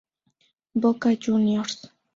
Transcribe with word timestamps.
Boca 0.87 1.15
Juniors. 1.15 1.77